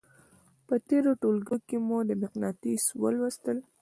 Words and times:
په 0.67 0.75
تېرو 0.87 1.11
ټولګیو 1.21 1.57
کې 1.67 1.77
مو 1.87 1.97
مقناطیس 2.21 2.83
ولوستل. 3.01 3.57